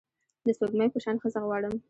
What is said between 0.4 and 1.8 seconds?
د سپوږمۍ په شان ښځه غواړم